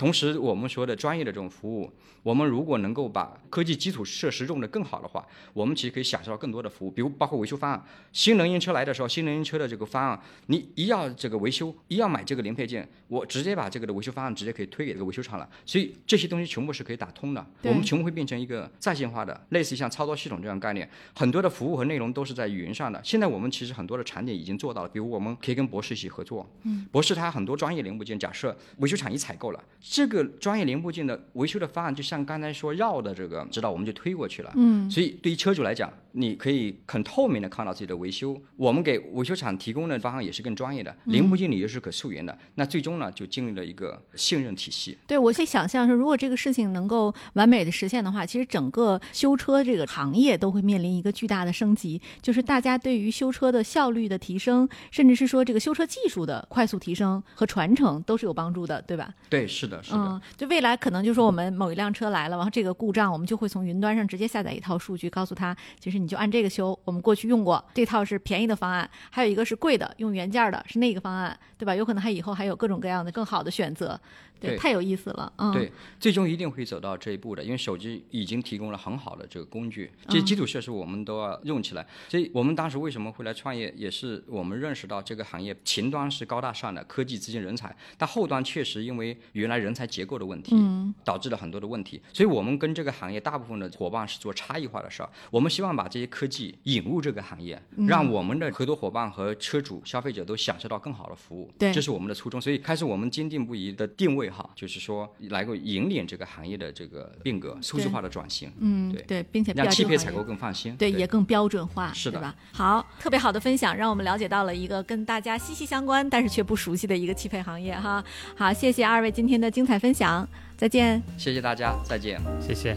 [0.03, 1.89] 同时，我们说的专业的这种服务，
[2.25, 7.81] 我们如果能够把科技基础设施用得更好的话，我们其实可以享受到更多的服务，比如包括维修方案。
[8.13, 15.49] 新能源车来的时候，新能源车的这个方案，你一要这个维修，一要买这个零配件，我直接把这个的维修方案直接可以推给这个维修厂了。
[15.65, 23.01] 所以这些东西全部是可以打通的，我们全部会变成一个在线化的，类似于像操作系统这样概念，很多的服务和内容都是在语言上的。
[23.05, 29.63] 现在我们其实很多的场景已经做到了，比如我们可以跟博士一起合作，嗯，博士他很多专业零部件，假设维修厂一采购了。
[29.93, 34.51] 这个专业零部件的维修的方案，就像刚才说绕的这个，知道我们就推过去了。
[34.57, 38.41] 嗯，所以对于车主来讲，你可以很透明的看到自己的维修。
[38.57, 42.37] 我们给维修厂提供的方案也是更专业的，零部件你又是可溯源的。
[42.55, 44.97] 那最终呢，就建立了一个信任体系。
[45.07, 59.13] 对，我可以想象说，如果这个事情能够完美的实现的话，其实整个修车这个行业都会面临一个巨大的升级，就是大家对于修车的效率的提升，甚至是说这个修车技术的快速提升和传承，都是有帮助的，对吧？
[59.29, 59.99] 对，是的，是的。
[59.99, 66.79] 嗯，就未来可能就说我们某一辆车来了，然后这个故障，我们就会从云端上直接下载一套数据，告诉他，其实你就按这个修。
[66.85, 71.75] 我们过去用过这套是便宜的方案，还有一个是贵的，用原件的是那个方案，对吧？
[71.75, 73.99] 有可能还以后还有各种各样的更好的选择。
[74.43, 81.87] 对，太有意思了，嗯，对，最终一定会走到这一步的，因为手机已经提供了很好的这个工具，这些基础设施我们都要用起来。
[82.09, 90.57] 所以我们当时为什么会来创业，也是我们认识到这个行业前端是高大上的科技、资金、人才，但后端确实因为原来人才结构的问题，
[91.05, 92.01] 导致了很多的问题。
[92.13, 101.51] 所以我们跟这个行业大部分的伙伴是做差异化的事儿，我们希望把这些科技引入这个行业，让我们的合作伙伴和车主、消费者都享受到更好的服务。
[101.59, 102.41] 对，这是我们的初衷。
[102.41, 104.32] 所以开始我们坚定不移的定位。
[104.33, 108.51] 好，就是说，来个引领这个行业的这个变革、数字化的转型。
[108.59, 112.35] 嗯，对对，并且让汽配采购更放心，对，也更标准化，是的吧？
[112.53, 118.03] 好，特别好的分享，让我们了解到了一个跟大家息息相关，但是却不熟悉的一个汽配行业哈。
[118.35, 120.27] 好，谢谢二位今天的精彩分享，
[120.57, 121.03] 再见。
[121.19, 122.77] 谢谢大家，再见，谢谢。